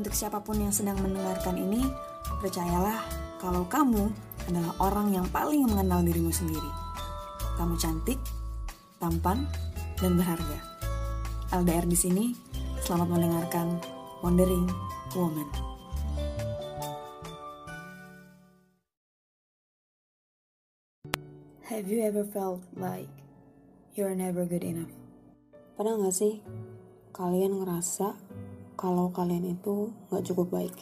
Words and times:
Untuk 0.00 0.16
siapa 0.16 0.40
pun 0.40 0.56
yang 0.56 0.72
sedang 0.72 0.96
mendengarkan 0.96 1.60
ini, 1.60 1.84
percayalah 2.40 3.04
kalau 3.36 3.68
kamu 3.68 4.08
adalah 4.48 4.72
orang 4.80 5.12
yang 5.12 5.28
paling 5.28 5.68
mengenal 5.68 6.00
dirimu 6.00 6.32
sendiri. 6.32 6.72
Kamu 7.60 7.76
cantik, 7.76 8.16
tampan, 8.96 9.44
dan 10.00 10.16
berharga. 10.16 10.56
LDR 11.52 11.84
di 11.84 12.00
sini, 12.00 12.32
selamat 12.80 13.12
mendengarkan 13.12 13.76
Wondering 14.24 14.72
Woman. 15.12 15.44
Have 21.68 21.92
you 21.92 22.00
ever 22.00 22.24
felt 22.24 22.64
like 22.72 23.12
you're 23.92 24.16
never 24.16 24.48
good 24.48 24.64
enough? 24.64 24.96
Pernah 25.76 26.00
gak 26.08 26.16
sih 26.16 26.40
kalian 27.12 27.60
ngerasa 27.60 28.29
kalau 28.80 29.12
kalian 29.12 29.60
itu 29.60 29.92
gak 30.08 30.24
cukup 30.24 30.48
baik? 30.48 30.76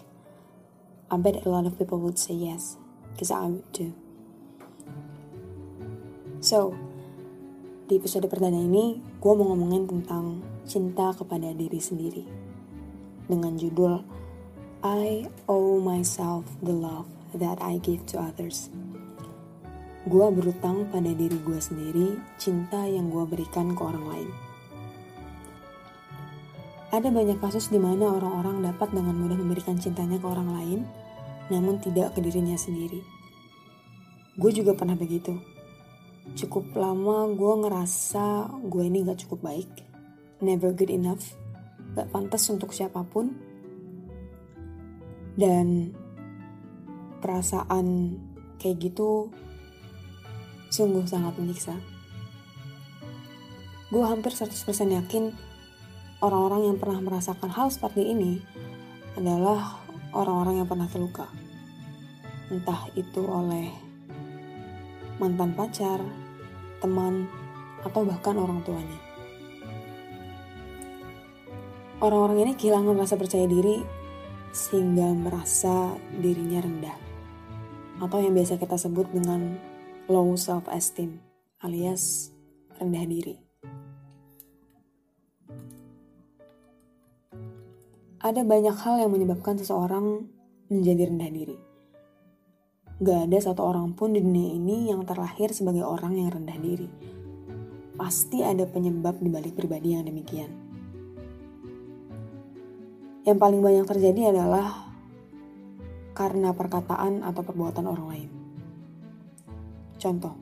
I 1.10 1.18
bet 1.18 1.42
a 1.42 1.50
lot 1.50 1.66
of 1.66 1.74
people 1.74 1.98
would 1.98 2.14
say 2.14 2.38
yes, 2.38 2.78
cause 3.18 3.34
I 3.34 3.42
would 3.50 3.66
too. 3.74 3.90
So, 6.38 6.78
di 7.90 7.98
episode 7.98 8.30
perdana 8.30 8.62
ini, 8.62 9.02
gue 9.18 9.32
mau 9.34 9.50
ngomongin 9.50 9.90
tentang 9.90 10.46
cinta 10.62 11.10
kepada 11.10 11.50
diri 11.50 11.82
sendiri. 11.82 12.22
Dengan 13.26 13.58
judul, 13.58 14.06
I 14.86 15.26
owe 15.50 15.82
myself 15.82 16.46
the 16.62 16.70
love 16.70 17.10
that 17.34 17.58
I 17.58 17.82
give 17.82 18.06
to 18.14 18.22
others. 18.22 18.70
Gue 20.06 20.30
berutang 20.30 20.86
pada 20.94 21.10
diri 21.10 21.34
gue 21.42 21.58
sendiri 21.58 22.14
cinta 22.38 22.86
yang 22.86 23.10
gue 23.10 23.26
berikan 23.26 23.74
ke 23.74 23.82
orang 23.82 24.06
lain. 24.06 24.30
Ada 26.88 27.12
banyak 27.12 27.36
kasus 27.36 27.68
di 27.68 27.76
mana 27.76 28.16
orang-orang 28.16 28.64
dapat 28.64 28.96
dengan 28.96 29.12
mudah 29.12 29.36
memberikan 29.36 29.76
cintanya 29.76 30.16
ke 30.16 30.24
orang 30.24 30.48
lain, 30.56 30.80
namun 31.52 31.76
tidak 31.84 32.16
ke 32.16 32.24
dirinya 32.24 32.56
sendiri. 32.56 33.04
Gue 34.40 34.56
juga 34.56 34.72
pernah 34.72 34.96
begitu. 34.96 35.36
Cukup 36.32 36.72
lama 36.72 37.28
gue 37.32 37.54
ngerasa 37.64 38.56
gue 38.72 38.82
ini 38.88 39.04
gak 39.04 39.28
cukup 39.28 39.52
baik, 39.52 39.68
never 40.40 40.72
good 40.72 40.88
enough, 40.88 41.36
gak 41.92 42.08
pantas 42.08 42.48
untuk 42.48 42.72
siapa 42.72 43.04
pun, 43.04 43.36
dan 45.36 45.92
perasaan 47.20 48.16
kayak 48.56 48.90
gitu 48.90 49.28
sungguh 50.72 51.04
sangat 51.04 51.36
menyiksa. 51.36 51.76
Gue 53.88 54.04
hampir 54.04 54.32
100% 54.32 54.52
yakin 54.92 55.47
orang-orang 56.18 56.74
yang 56.74 56.76
pernah 56.78 56.98
merasakan 56.98 57.50
hal 57.54 57.70
seperti 57.70 58.10
ini 58.10 58.42
adalah 59.14 59.78
orang-orang 60.14 60.62
yang 60.62 60.68
pernah 60.68 60.90
terluka. 60.90 61.26
Entah 62.50 62.90
itu 62.98 63.22
oleh 63.22 63.70
mantan 65.22 65.54
pacar, 65.54 66.02
teman, 66.82 67.26
atau 67.82 68.02
bahkan 68.02 68.34
orang 68.38 68.62
tuanya. 68.66 68.98
Orang-orang 71.98 72.46
ini 72.46 72.52
kehilangan 72.54 72.94
rasa 72.94 73.18
percaya 73.18 73.46
diri 73.50 73.82
sehingga 74.54 75.10
merasa 75.14 75.98
dirinya 76.14 76.62
rendah. 76.62 76.98
Atau 77.98 78.22
yang 78.22 78.38
biasa 78.38 78.54
kita 78.58 78.78
sebut 78.78 79.10
dengan 79.10 79.58
low 80.06 80.30
self-esteem 80.38 81.18
alias 81.58 82.30
rendah 82.78 83.02
diri. 83.02 83.47
Ada 88.18 88.42
banyak 88.42 88.74
hal 88.82 88.98
yang 88.98 89.14
menyebabkan 89.14 89.54
seseorang 89.54 90.26
menjadi 90.66 91.06
rendah 91.06 91.30
diri. 91.30 91.56
Gak 92.98 93.30
ada 93.30 93.38
satu 93.38 93.62
orang 93.62 93.94
pun 93.94 94.10
di 94.10 94.18
dunia 94.18 94.58
ini 94.58 94.90
yang 94.90 95.06
terlahir 95.06 95.54
sebagai 95.54 95.86
orang 95.86 96.18
yang 96.18 96.34
rendah 96.34 96.58
diri. 96.58 96.90
Pasti 97.94 98.42
ada 98.42 98.66
penyebab 98.66 99.22
di 99.22 99.30
balik 99.30 99.54
pribadi 99.54 99.94
yang 99.94 100.02
demikian. 100.02 100.50
Yang 103.22 103.38
paling 103.38 103.62
banyak 103.62 103.86
terjadi 103.86 104.34
adalah 104.34 104.90
karena 106.18 106.50
perkataan 106.50 107.22
atau 107.22 107.42
perbuatan 107.46 107.86
orang 107.86 108.06
lain. 108.10 108.30
Contoh, 109.98 110.34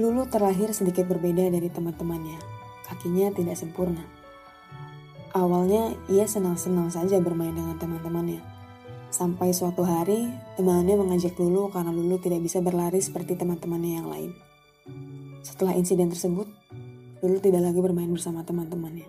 Lulu 0.00 0.24
terlahir 0.32 0.72
sedikit 0.72 1.04
berbeda 1.04 1.52
dari 1.52 1.68
teman-temannya. 1.68 2.40
Kakinya 2.88 3.36
tidak 3.36 3.52
sempurna. 3.60 4.19
Awalnya 5.30 5.94
ia 6.10 6.26
senang-senang 6.26 6.90
saja 6.90 7.22
bermain 7.22 7.54
dengan 7.54 7.78
teman-temannya. 7.78 8.42
Sampai 9.10 9.54
suatu 9.54 9.82
hari, 9.86 10.30
temannya 10.58 10.98
mengajak 10.98 11.38
Lulu 11.38 11.70
karena 11.70 11.94
Lulu 11.94 12.18
tidak 12.18 12.42
bisa 12.42 12.58
berlari 12.62 12.98
seperti 13.02 13.38
teman-temannya 13.38 13.92
yang 14.02 14.08
lain. 14.10 14.30
Setelah 15.42 15.78
insiden 15.78 16.10
tersebut, 16.10 16.50
Lulu 17.22 17.38
tidak 17.38 17.62
lagi 17.62 17.78
bermain 17.78 18.10
bersama 18.10 18.42
teman-temannya. 18.42 19.06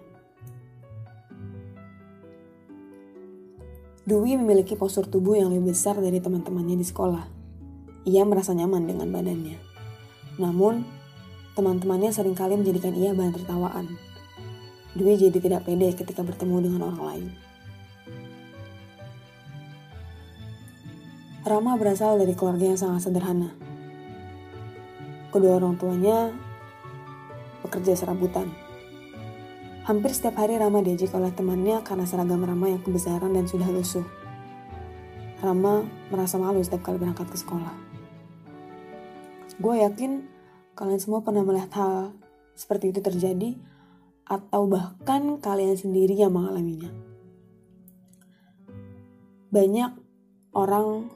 Dwi 4.01 4.33
memiliki 4.35 4.73
postur 4.73 5.05
tubuh 5.05 5.37
yang 5.37 5.53
lebih 5.53 5.73
besar 5.73 5.97
dari 6.01 6.17
teman-temannya 6.17 6.75
di 6.75 6.85
sekolah 6.85 7.41
ia 8.05 8.25
merasa 8.25 8.53
nyaman 8.57 8.89
dengan 8.89 9.13
badannya. 9.13 9.57
Namun, 10.41 10.81
teman-temannya 11.53 12.09
sering 12.09 12.33
kali 12.33 12.57
menjadikan 12.57 12.97
ia 12.97 13.13
bahan 13.13 13.33
tertawaan. 13.35 13.85
Dwi 14.91 15.15
jadi 15.15 15.39
tidak 15.39 15.63
pede 15.63 15.95
ketika 15.95 16.19
bertemu 16.19 16.67
dengan 16.67 16.91
orang 16.91 17.03
lain. 17.03 17.27
Rama 21.41 21.73
berasal 21.79 22.19
dari 22.19 22.35
keluarga 22.35 22.69
yang 22.69 22.79
sangat 22.79 23.07
sederhana. 23.07 23.49
Kedua 25.31 25.57
orang 25.57 25.79
tuanya 25.79 26.29
bekerja 27.63 27.95
serabutan. 27.95 28.51
Hampir 29.87 30.13
setiap 30.13 30.37
hari 30.37 30.59
Rama 30.59 30.83
diajak 30.85 31.15
oleh 31.17 31.33
temannya 31.33 31.81
karena 31.81 32.05
seragam 32.05 32.45
Rama 32.45 32.69
yang 32.69 32.83
kebesaran 32.83 33.33
dan 33.33 33.49
sudah 33.49 33.65
lusuh. 33.71 34.05
Rama 35.41 35.87
merasa 36.13 36.37
malu 36.37 36.61
setiap 36.61 36.85
kali 36.85 37.01
berangkat 37.01 37.25
ke 37.31 37.37
sekolah. 37.39 37.73
Gue 39.57 39.81
yakin 39.81 40.21
kalian 40.77 41.01
semua 41.01 41.25
pernah 41.25 41.41
melihat 41.41 41.73
hal 41.79 41.95
seperti 42.53 42.93
itu 42.93 43.01
terjadi 43.01 43.57
atau 44.31 44.63
bahkan 44.63 45.35
kalian 45.43 45.75
sendiri 45.75 46.15
yang 46.15 46.31
mengalaminya. 46.31 46.87
Banyak 49.51 49.91
orang 50.55 51.11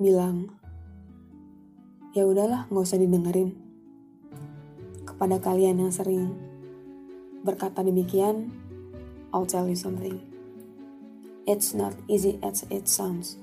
bilang, 0.00 0.56
ya 2.16 2.24
udahlah 2.24 2.64
nggak 2.72 2.86
usah 2.88 2.96
didengerin. 2.96 3.52
Kepada 5.04 5.36
kalian 5.36 5.84
yang 5.84 5.92
sering 5.92 6.32
berkata 7.44 7.84
demikian, 7.84 8.48
I'll 9.36 9.44
tell 9.44 9.68
you 9.68 9.76
something. 9.76 10.16
It's 11.44 11.76
not 11.76 11.92
easy 12.08 12.40
as 12.40 12.64
it 12.72 12.88
sounds. 12.88 13.36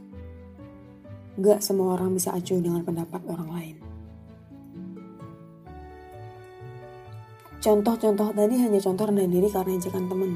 Gak 1.37 1.61
semua 1.61 1.95
orang 1.95 2.17
bisa 2.17 2.33
acuh 2.33 2.57
dengan 2.59 2.81
pendapat 2.81 3.21
orang 3.29 3.49
lain. 3.53 3.82
Contoh-contoh 7.63 8.35
tadi 8.35 8.59
hanya 8.59 8.83
contoh 8.83 9.07
rendah 9.07 9.23
diri 9.23 9.47
karena 9.47 9.79
ejekan 9.79 10.11
teman. 10.11 10.35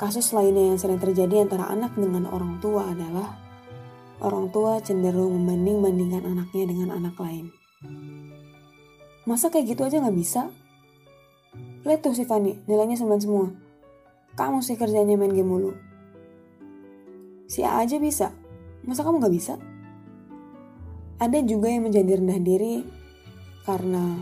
Kasus 0.00 0.32
lainnya 0.32 0.72
yang 0.72 0.80
sering 0.80 0.96
terjadi 0.96 1.44
antara 1.44 1.68
anak 1.68 1.92
dengan 1.92 2.24
orang 2.32 2.56
tua 2.64 2.88
adalah 2.88 3.36
orang 4.24 4.48
tua 4.48 4.80
cenderung 4.80 5.36
membanding-bandingkan 5.36 6.24
anaknya 6.24 6.64
dengan 6.72 6.88
anak 6.96 7.20
lain. 7.20 7.52
Masa 9.28 9.52
kayak 9.52 9.76
gitu 9.76 9.84
aja 9.84 10.00
gak 10.00 10.16
bisa? 10.16 10.48
Lihat 11.84 12.00
tuh 12.00 12.16
si 12.16 12.24
Fanny, 12.24 12.64
nilainya 12.64 12.96
9 12.96 13.20
semua. 13.20 13.52
Kamu 14.40 14.64
sih 14.64 14.80
kerjanya 14.80 15.20
main 15.20 15.36
game 15.36 15.52
mulu. 15.52 15.76
Si 17.44 17.60
A 17.60 17.84
aja 17.84 18.00
bisa, 18.00 18.32
masa 18.88 19.04
kamu 19.04 19.20
gak 19.20 19.36
bisa? 19.36 19.54
Ada 21.20 21.44
juga 21.44 21.68
yang 21.68 21.92
menjadi 21.92 22.24
rendah 22.24 22.40
diri 22.40 22.74
karena 23.68 24.16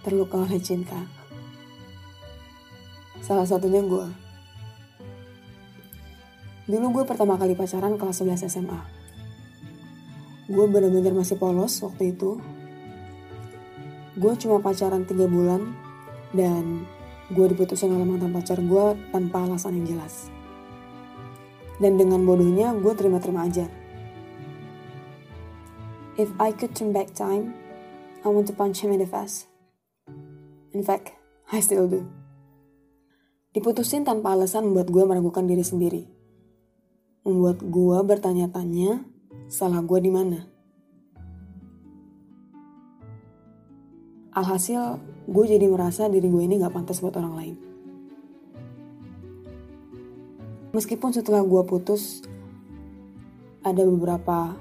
terluka 0.00 0.40
oleh 0.40 0.60
cinta. 0.60 0.96
Salah 3.20 3.44
satunya 3.44 3.84
gue. 3.84 4.06
Dulu 6.70 6.86
gue 7.00 7.04
pertama 7.04 7.34
kali 7.34 7.58
pacaran 7.58 7.98
kelas 7.98 8.22
11 8.22 8.46
SMA. 8.46 8.80
Gue 10.50 10.66
bener-bener 10.70 11.12
masih 11.12 11.34
polos 11.34 11.82
waktu 11.82 12.14
itu. 12.14 12.40
Gue 14.14 14.32
cuma 14.38 14.62
pacaran 14.62 15.02
3 15.02 15.14
bulan 15.26 15.74
dan 16.30 16.86
gue 17.30 17.46
diputusin 17.50 17.90
oleh 17.90 18.06
mantan 18.06 18.30
pacar 18.30 18.62
gue 18.62 18.86
tanpa 19.10 19.46
alasan 19.46 19.82
yang 19.82 19.98
jelas. 19.98 20.30
Dan 21.82 21.98
dengan 21.98 22.22
bodohnya 22.22 22.70
gue 22.78 22.92
terima-terima 22.94 23.50
aja. 23.50 23.66
If 26.14 26.30
I 26.38 26.54
could 26.54 26.76
turn 26.78 26.94
back 26.94 27.16
time, 27.18 27.56
I 28.22 28.30
want 28.30 28.46
to 28.46 28.54
punch 28.54 28.84
him 28.84 28.94
in 28.94 29.02
the 29.02 29.08
face. 29.10 29.49
In 30.70 30.86
fact, 30.86 31.10
I 31.50 31.58
still 31.58 31.90
do. 31.90 32.06
Diputusin 33.50 34.06
tanpa 34.06 34.38
alasan 34.38 34.70
membuat 34.70 34.94
gue 34.94 35.02
meragukan 35.02 35.42
diri 35.42 35.66
sendiri. 35.66 36.06
Membuat 37.26 37.58
gue 37.66 37.98
bertanya-tanya, 38.06 39.02
salah 39.50 39.82
gue 39.82 39.98
di 39.98 40.10
mana? 40.14 40.46
Alhasil, 44.30 45.02
gue 45.26 45.44
jadi 45.50 45.66
merasa 45.66 46.06
diri 46.06 46.30
gue 46.30 46.42
ini 46.46 46.62
gak 46.62 46.70
pantas 46.70 47.02
buat 47.02 47.18
orang 47.18 47.34
lain. 47.34 47.56
Meskipun 50.70 51.10
setelah 51.10 51.42
gue 51.42 51.62
putus, 51.66 52.22
ada 53.66 53.82
beberapa 53.82 54.54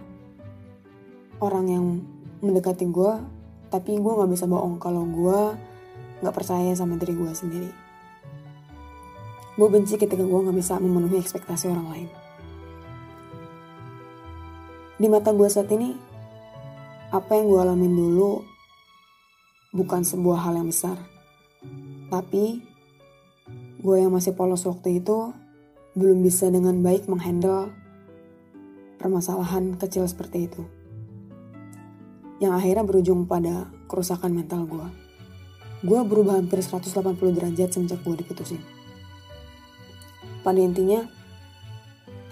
orang 1.37 1.65
yang 1.69 1.85
mendekati 2.41 2.89
gue, 2.89 3.13
tapi 3.69 4.01
gue 4.01 4.13
gak 4.17 4.33
bisa 4.33 4.49
bohong 4.49 4.81
kalau 4.81 5.05
gue 5.05 5.41
gak 6.19 6.35
percaya 6.35 6.71
sama 6.75 6.99
diri 6.99 7.15
gue 7.15 7.31
sendiri. 7.31 7.71
Gue 9.59 9.67
benci 9.67 9.99
ketika 9.99 10.23
gue 10.23 10.39
gak 10.39 10.55
bisa 10.55 10.79
memenuhi 10.79 11.19
ekspektasi 11.19 11.67
orang 11.67 11.87
lain. 11.91 12.09
Di 14.99 15.07
mata 15.07 15.31
gue 15.31 15.47
saat 15.47 15.71
ini, 15.71 15.95
apa 17.11 17.39
yang 17.39 17.47
gue 17.47 17.59
alamin 17.59 17.95
dulu 17.95 18.43
bukan 19.71 20.03
sebuah 20.03 20.43
hal 20.47 20.59
yang 20.59 20.67
besar. 20.67 20.99
Tapi, 22.11 22.63
gue 23.79 23.95
yang 23.95 24.11
masih 24.11 24.35
polos 24.35 24.67
waktu 24.67 24.99
itu 24.99 25.31
belum 25.95 26.23
bisa 26.23 26.51
dengan 26.51 26.79
baik 26.83 27.07
menghandle 27.07 27.71
permasalahan 28.99 29.79
kecil 29.79 30.03
seperti 30.03 30.51
itu. 30.51 30.63
Yang 32.43 32.53
akhirnya 32.59 32.83
berujung 32.83 33.27
pada 33.27 33.71
kerusakan 33.87 34.35
mental 34.35 34.67
gue. 34.67 35.08
Gue 35.79 35.99
berubah 36.03 36.39
hampir 36.39 36.59
180 36.59 36.91
derajat 37.35 37.69
sejak 37.71 37.99
gue 38.03 38.15
diputusin. 38.19 38.59
Pada 40.43 40.59
intinya, 40.59 41.07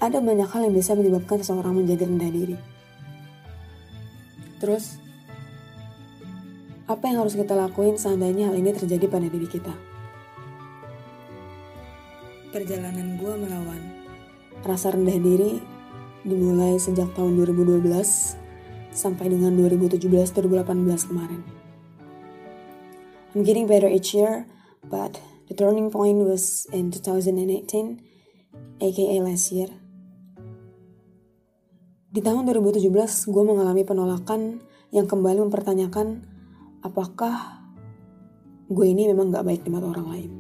ada 0.04 0.20
banyak 0.20 0.48
hal 0.52 0.68
yang 0.68 0.76
bisa 0.76 0.94
menyebabkan 0.94 1.40
seseorang 1.40 1.80
menjadi 1.80 2.08
rendah 2.08 2.32
diri. 2.32 2.58
Terus, 4.60 5.00
apa 6.88 7.04
yang 7.08 7.24
harus 7.24 7.36
kita 7.36 7.56
lakuin 7.56 7.96
seandainya 7.96 8.52
hal 8.52 8.56
ini 8.56 8.72
terjadi 8.76 9.06
pada 9.12 9.28
diri 9.28 9.48
kita? 9.48 9.76
Perjalanan 12.52 13.20
gue 13.20 13.34
melawan 13.38 14.08
Rasa 14.66 14.90
rendah 14.90 15.20
diri 15.22 15.62
dimulai 16.26 16.82
sejak 16.82 17.14
tahun 17.14 17.38
2012 17.38 17.86
sampai 18.92 19.26
dengan 19.30 19.54
2017-2018 19.54 21.08
kemarin. 21.14 21.57
I'm 23.38 23.46
getting 23.46 23.70
better 23.70 23.86
each 23.86 24.18
year, 24.18 24.50
but 24.90 25.22
the 25.46 25.54
turning 25.54 25.94
point 25.94 26.26
was 26.26 26.66
in 26.74 26.90
2018, 26.90 27.38
aka 28.82 29.18
last 29.22 29.54
year. 29.54 29.70
Di 32.10 32.18
tahun 32.18 32.50
2017, 32.50 32.90
gue 33.30 33.44
mengalami 33.46 33.86
penolakan 33.86 34.58
yang 34.90 35.06
kembali 35.06 35.46
mempertanyakan 35.46 36.26
apakah 36.82 37.62
gue 38.74 38.86
ini 38.90 39.06
memang 39.14 39.30
gak 39.30 39.46
baik 39.46 39.62
di 39.62 39.70
mata 39.70 39.86
orang 39.86 40.08
lain. 40.10 40.32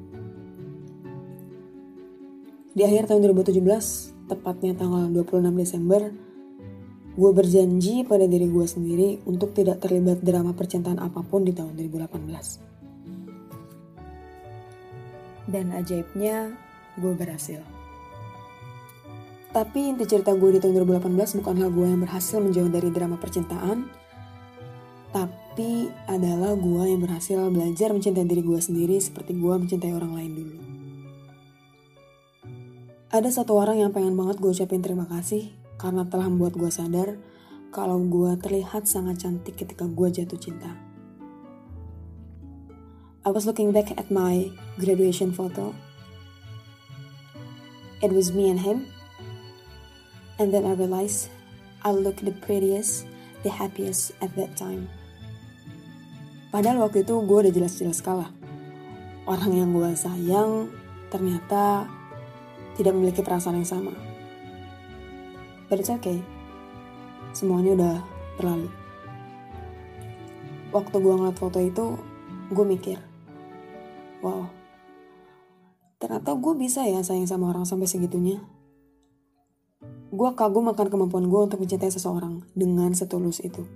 Di 2.73 2.81
akhir 2.81 3.13
tahun 3.13 3.29
2017, 3.29 3.61
tepatnya 4.25 4.73
tanggal 4.73 5.05
26 5.13 5.53
Desember, 5.53 6.01
gue 7.13 7.29
berjanji 7.29 8.01
pada 8.09 8.25
diri 8.25 8.49
gue 8.49 8.65
sendiri 8.65 9.21
untuk 9.29 9.53
tidak 9.53 9.85
terlibat 9.85 10.25
drama 10.25 10.57
percintaan 10.57 10.97
apa 10.97 11.21
pun 11.21 11.45
di 11.45 11.53
tahun 11.53 11.77
2018. 11.77 12.76
Dan 15.47 15.71
ajaibnya, 15.71 16.51
gue 16.99 17.13
berhasil. 17.15 17.63
Tapi 19.55 19.89
inti 19.89 20.05
cerita 20.05 20.35
gue 20.35 20.53
di 20.53 20.59
tahun 20.59 20.85
2018 20.85 21.39
bukanlah 21.41 21.71
gue 21.71 21.87
yang 21.87 22.01
berhasil 22.03 22.37
menjauh 22.37 22.69
dari 22.69 22.91
drama 22.91 23.17
percintaan, 23.17 23.89
tapi 25.09 25.89
adalah 26.05 26.53
gue 26.53 26.83
yang 26.85 27.01
berhasil 27.01 27.39
belajar 27.49 27.89
mencintai 27.89 28.27
diri 28.27 28.43
gue 28.43 28.59
sendiri 28.59 28.99
seperti 29.01 29.33
gue 29.33 29.53
mencintai 29.55 29.91
orang 29.95 30.13
lain 30.13 30.31
dulu. 30.35 30.57
Ada 33.07 33.41
satu 33.41 33.55
orang 33.55 33.81
yang 33.81 33.95
pengen 33.95 34.19
banget 34.19 34.37
gue 34.37 34.51
ucapin 34.51 34.83
terima 34.83 35.07
kasih 35.07 35.49
karena 35.79 36.03
telah 36.05 36.27
membuat 36.27 36.59
gue 36.59 36.69
sadar 36.69 37.17
kalau 37.71 37.97
gue 38.03 38.35
terlihat 38.37 38.83
sangat 38.83 39.23
cantik 39.23 39.55
ketika 39.57 39.87
gue 39.87 40.07
jatuh 40.11 40.37
cinta. 40.37 40.75
I 43.27 43.29
was 43.29 43.43
looking 43.43 43.75
back 43.75 43.91
at 43.91 44.07
my 44.07 44.47
graduation 44.79 45.35
photo. 45.35 45.75
It 47.99 48.15
was 48.15 48.31
me 48.31 48.47
and 48.47 48.55
him. 48.55 48.87
And 50.39 50.55
then 50.55 50.63
I 50.63 50.79
realized 50.79 51.27
I 51.83 51.91
looked 51.91 52.23
the 52.23 52.31
prettiest, 52.31 53.03
the 53.43 53.51
happiest 53.51 54.15
at 54.23 54.31
that 54.39 54.55
time. 54.55 54.87
Padahal 56.55 56.87
waktu 56.87 57.03
itu 57.03 57.19
gue 57.19 57.37
udah 57.43 57.51
jelas-jelas 57.51 57.99
kalah. 57.99 58.31
Orang 59.27 59.59
yang 59.59 59.75
gue 59.75 59.91
sayang 59.91 60.71
ternyata 61.11 61.83
tidak 62.79 62.95
memiliki 62.95 63.27
perasaan 63.27 63.59
yang 63.59 63.67
sama. 63.67 63.91
But 65.67 65.83
it's 65.83 65.91
okay. 65.91 66.23
Semuanya 67.35 67.75
udah 67.75 67.95
berlalu. 68.39 68.71
Waktu 70.71 70.95
gue 70.95 71.11
ngeliat 71.11 71.35
foto 71.35 71.59
itu, 71.59 71.99
gue 72.55 72.63
mikir, 72.63 73.06
wow, 74.25 74.49
ternyata 76.01 76.33
gue 76.37 76.53
bisa 76.57 76.85
ya 76.85 77.01
sayang 77.01 77.29
sama 77.29 77.49
orang 77.53 77.65
sampai 77.65 77.85
segitunya. 77.89 78.41
Gue 80.07 80.29
kagum 80.33 80.71
akan 80.71 80.87
kemampuan 80.87 81.27
gue 81.27 81.41
untuk 81.51 81.59
mencintai 81.59 81.91
seseorang 81.91 82.41
dengan 82.55 82.95
setulus 82.95 83.43
itu. 83.43 83.67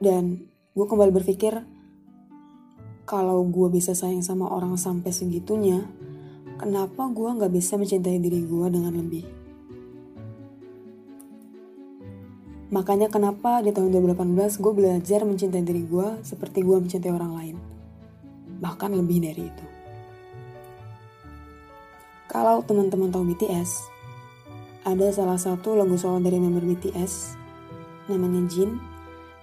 Dan 0.00 0.48
gue 0.72 0.86
kembali 0.88 1.12
berpikir, 1.12 1.60
kalau 3.04 3.42
gue 3.44 3.68
bisa 3.68 3.92
sayang 3.92 4.24
sama 4.24 4.48
orang 4.48 4.78
sampai 4.80 5.12
segitunya, 5.12 5.84
kenapa 6.56 7.08
gue 7.12 7.26
nggak 7.26 7.52
bisa 7.52 7.76
mencintai 7.76 8.16
diri 8.16 8.44
gue 8.44 8.66
dengan 8.72 8.96
lebih? 8.96 9.24
Makanya 12.70 13.10
kenapa 13.10 13.60
di 13.66 13.74
tahun 13.74 13.90
2018 13.90 14.62
gue 14.62 14.72
belajar 14.72 15.26
mencintai 15.26 15.64
diri 15.66 15.82
gue 15.84 16.22
seperti 16.22 16.62
gue 16.62 16.78
mencintai 16.78 17.10
orang 17.10 17.32
lain. 17.34 17.56
Bahkan 18.60 18.92
lebih 18.92 19.24
dari 19.24 19.48
itu. 19.48 19.66
Kalau 22.30 22.62
teman-teman 22.62 23.10
tahu 23.10 23.26
BTS, 23.34 23.90
ada 24.86 25.10
salah 25.10 25.40
satu 25.40 25.74
lagu 25.74 25.98
solo 25.98 26.22
dari 26.22 26.38
member 26.38 26.62
BTS, 26.62 27.34
namanya 28.06 28.46
Jin. 28.46 28.78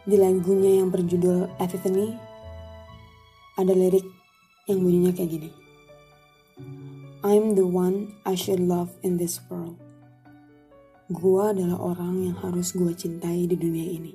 Di 0.08 0.16
lagunya 0.16 0.80
yang 0.80 0.88
berjudul 0.88 1.52
Epiphany, 1.60 2.16
ada 3.60 3.76
lirik 3.76 4.08
yang 4.72 4.80
bunyinya 4.80 5.12
kayak 5.12 5.36
gini. 5.36 5.50
I'm 7.28 7.60
the 7.60 7.68
one 7.68 8.16
I 8.24 8.40
should 8.40 8.64
love 8.64 8.96
in 9.04 9.20
this 9.20 9.44
world. 9.52 9.76
Gua 11.12 11.52
adalah 11.52 11.76
orang 11.80 12.24
yang 12.24 12.36
harus 12.40 12.72
gue 12.72 12.96
cintai 12.96 13.52
di 13.52 13.56
dunia 13.60 13.84
ini. 13.84 14.14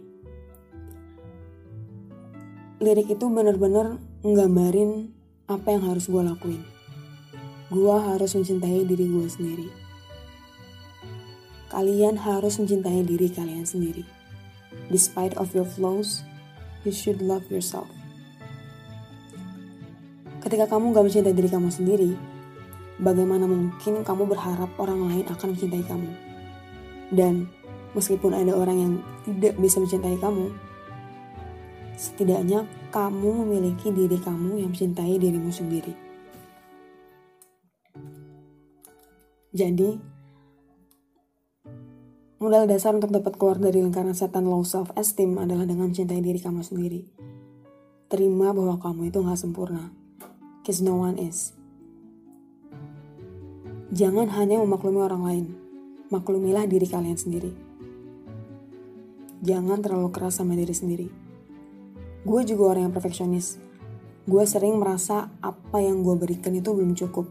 Lirik 2.80 3.12
itu 3.12 3.28
benar-benar 3.28 4.00
nggambarin 4.22 5.10
apa 5.50 5.74
yang 5.74 5.82
harus 5.82 6.06
gue 6.06 6.22
lakuin. 6.22 6.62
Gue 7.74 7.96
harus 7.98 8.38
mencintai 8.38 8.86
diri 8.86 9.10
gue 9.10 9.26
sendiri. 9.26 9.66
Kalian 11.66 12.14
harus 12.22 12.62
mencintai 12.62 13.02
diri 13.02 13.26
kalian 13.26 13.66
sendiri. 13.66 14.06
Despite 14.94 15.34
of 15.34 15.50
your 15.58 15.66
flaws, 15.66 16.22
you 16.86 16.94
should 16.94 17.18
love 17.18 17.42
yourself. 17.50 17.90
Ketika 20.38 20.70
kamu 20.70 20.94
gak 20.94 21.02
mencintai 21.02 21.34
diri 21.34 21.50
kamu 21.50 21.74
sendiri, 21.74 22.14
bagaimana 23.02 23.50
mungkin 23.50 24.06
kamu 24.06 24.30
berharap 24.30 24.70
orang 24.78 25.02
lain 25.10 25.26
akan 25.26 25.58
mencintai 25.58 25.82
kamu? 25.82 26.10
Dan 27.10 27.50
meskipun 27.98 28.38
ada 28.38 28.54
orang 28.54 28.78
yang 28.78 28.92
tidak 29.26 29.58
bisa 29.58 29.82
mencintai 29.82 30.14
kamu, 30.22 30.54
setidaknya 31.96 32.64
kamu 32.92 33.44
memiliki 33.44 33.92
diri 33.92 34.18
kamu 34.20 34.60
yang 34.60 34.72
mencintai 34.72 35.14
dirimu 35.16 35.50
sendiri. 35.52 35.94
Jadi, 39.52 40.00
modal 42.40 42.64
dasar 42.64 42.96
untuk 42.96 43.12
dapat 43.12 43.36
keluar 43.36 43.60
dari 43.60 43.84
lingkaran 43.84 44.16
setan 44.16 44.48
low 44.48 44.64
self-esteem 44.64 45.36
adalah 45.36 45.68
dengan 45.68 45.92
mencintai 45.92 46.24
diri 46.24 46.40
kamu 46.40 46.64
sendiri. 46.64 47.04
Terima 48.08 48.56
bahwa 48.56 48.80
kamu 48.80 49.12
itu 49.12 49.20
gak 49.20 49.40
sempurna. 49.40 49.92
Cause 50.64 50.80
no 50.80 50.96
one 50.96 51.20
is. 51.20 51.52
Jangan 53.92 54.32
hanya 54.40 54.56
memaklumi 54.64 55.04
orang 55.04 55.22
lain, 55.24 55.46
maklumilah 56.08 56.64
diri 56.64 56.88
kalian 56.88 57.20
sendiri. 57.20 57.52
Jangan 59.44 59.84
terlalu 59.84 60.08
keras 60.08 60.40
sama 60.40 60.56
diri 60.56 60.72
sendiri. 60.72 61.21
Gue 62.22 62.46
juga 62.46 62.74
orang 62.74 62.90
yang 62.90 62.94
perfeksionis. 62.94 63.58
gue 64.22 64.46
sering 64.46 64.78
merasa 64.78 65.34
apa 65.42 65.82
yang 65.82 66.06
gue 66.06 66.14
berikan 66.14 66.54
itu 66.54 66.70
belum 66.70 66.94
cukup. 66.94 67.26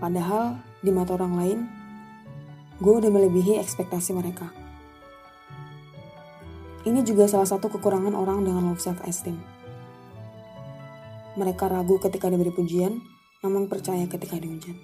Padahal 0.00 0.56
di 0.80 0.88
mata 0.88 1.12
orang 1.12 1.36
lain, 1.36 1.58
gue 2.80 2.94
udah 2.96 3.12
melebihi 3.12 3.60
ekspektasi 3.60 4.16
mereka. 4.16 4.48
Ini 6.88 7.04
juga 7.04 7.28
salah 7.28 7.44
satu 7.44 7.68
kekurangan 7.68 8.16
orang 8.16 8.40
dengan 8.40 8.72
low 8.72 8.78
self-esteem. 8.80 9.36
Mereka 11.36 11.68
ragu 11.68 12.00
ketika 12.00 12.32
diberi 12.32 12.56
pujian, 12.56 12.96
namun 13.44 13.68
percaya 13.68 14.08
ketika 14.08 14.40
dihujat. 14.40 14.76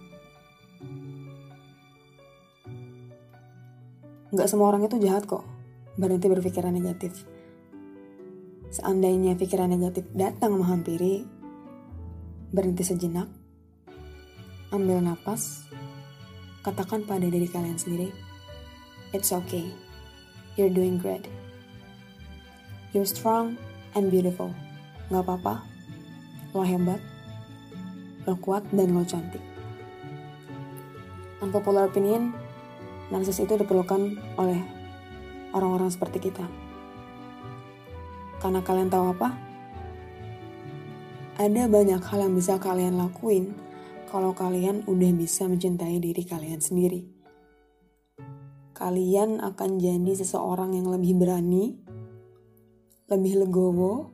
Gak 4.32 4.48
semua 4.48 4.68
orang 4.68 4.84
itu 4.84 5.00
jahat 5.00 5.24
kok, 5.24 5.44
berhenti 5.96 6.28
berpikiran 6.28 6.76
negatif. 6.76 7.31
Seandainya 8.72 9.36
pikiran 9.36 9.68
negatif 9.68 10.08
datang 10.16 10.56
menghampiri, 10.56 11.28
berhenti 12.56 12.80
sejenak, 12.80 13.28
ambil 14.72 15.04
napas, 15.04 15.68
katakan 16.64 17.04
pada 17.04 17.28
diri 17.28 17.44
kalian 17.52 17.76
sendiri, 17.76 18.08
It's 19.12 19.28
okay, 19.28 19.68
you're 20.56 20.72
doing 20.72 20.96
great. 20.96 21.28
You're 22.96 23.04
strong 23.04 23.60
and 23.92 24.08
beautiful. 24.08 24.56
Gak 25.12 25.20
apa-apa, 25.20 25.60
lo 26.56 26.64
hebat, 26.64 27.04
lo 28.24 28.40
kuat, 28.40 28.64
dan 28.72 28.96
lo 28.96 29.04
cantik. 29.04 29.44
Unpopular 31.44 31.92
opinion, 31.92 32.32
narsis 33.12 33.36
itu 33.36 33.52
diperlukan 33.52 34.16
oleh 34.40 34.64
orang-orang 35.52 35.92
seperti 35.92 36.32
kita. 36.32 36.61
Karena 38.42 38.58
kalian 38.58 38.90
tahu 38.90 39.14
apa? 39.14 39.38
Ada 41.38 41.70
banyak 41.70 42.02
hal 42.02 42.26
yang 42.26 42.34
bisa 42.34 42.58
kalian 42.58 42.98
lakuin 42.98 43.54
kalau 44.10 44.34
kalian 44.34 44.82
udah 44.90 45.14
bisa 45.14 45.46
mencintai 45.46 46.02
diri 46.02 46.26
kalian 46.26 46.58
sendiri. 46.58 47.06
Kalian 48.74 49.38
akan 49.38 49.78
jadi 49.78 50.12
seseorang 50.18 50.74
yang 50.74 50.90
lebih 50.90 51.14
berani, 51.22 51.78
lebih 53.06 53.46
legowo, 53.46 54.10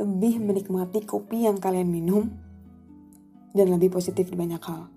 lebih 0.00 0.40
menikmati 0.40 1.04
kopi 1.04 1.44
yang 1.44 1.60
kalian 1.60 1.92
minum, 1.92 2.24
dan 3.52 3.68
lebih 3.68 3.92
positif 3.92 4.32
di 4.32 4.36
banyak 4.38 4.62
hal. 4.64 4.88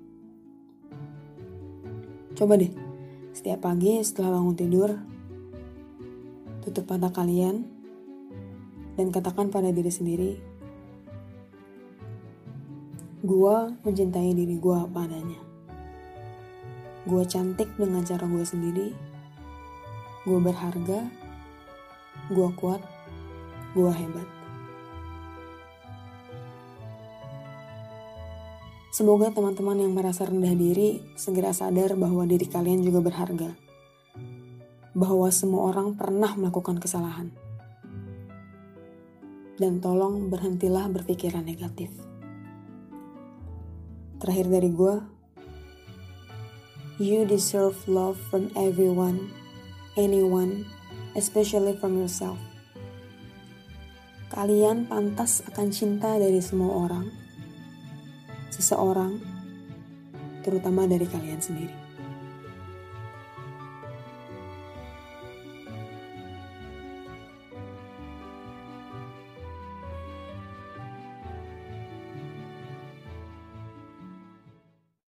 Coba 2.40 2.56
deh, 2.56 2.72
setiap 3.36 3.68
pagi 3.68 4.00
setelah 4.00 4.40
bangun 4.40 4.56
tidur, 4.56 4.90
tutup 6.64 6.88
mata 6.88 7.12
kalian, 7.12 7.73
dan 8.98 9.10
katakan 9.10 9.50
pada 9.50 9.74
diri 9.74 9.90
sendiri, 9.90 10.32
Gua 13.24 13.72
mencintai 13.88 14.36
diri 14.36 14.60
gua 14.60 14.84
apa 14.84 15.08
adanya. 15.08 15.40
Gua 17.08 17.24
cantik 17.24 17.72
dengan 17.80 18.04
cara 18.04 18.28
gua 18.28 18.44
sendiri. 18.44 18.92
Gua 20.28 20.44
berharga. 20.44 21.08
Gua 22.28 22.52
kuat. 22.52 22.84
Gua 23.72 23.96
hebat. 23.96 24.28
Semoga 28.92 29.32
teman-teman 29.32 29.80
yang 29.80 29.96
merasa 29.96 30.28
rendah 30.28 30.52
diri 30.60 31.00
segera 31.16 31.56
sadar 31.56 31.96
bahwa 31.96 32.28
diri 32.28 32.44
kalian 32.44 32.84
juga 32.84 33.00
berharga. 33.00 33.56
Bahwa 34.92 35.32
semua 35.32 35.72
orang 35.72 35.96
pernah 35.96 36.36
melakukan 36.36 36.76
kesalahan 36.84 37.32
dan 39.64 39.80
tolong 39.80 40.28
berhentilah 40.28 40.92
berpikiran 40.92 41.48
negatif. 41.48 41.88
Terakhir 44.20 44.52
dari 44.52 44.68
gue, 44.76 44.96
you 47.00 47.24
deserve 47.24 47.80
love 47.88 48.20
from 48.28 48.52
everyone, 48.60 49.32
anyone, 49.96 50.68
especially 51.16 51.80
from 51.80 51.96
yourself. 51.96 52.36
Kalian 54.36 54.84
pantas 54.92 55.40
akan 55.48 55.72
cinta 55.72 56.20
dari 56.20 56.44
semua 56.44 56.84
orang, 56.84 57.08
seseorang, 58.52 59.16
terutama 60.44 60.84
dari 60.92 61.08
kalian 61.08 61.40
sendiri. 61.40 61.83